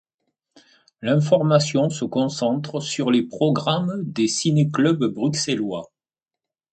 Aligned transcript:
L'information 1.03 1.91
se 1.91 2.05
concentre 2.05 2.79
sur 2.79 3.11
les 3.11 3.21
programmes 3.21 4.01
des 4.03 4.27
ciné-clubs 4.27 5.03
bruxellois. 5.13 5.91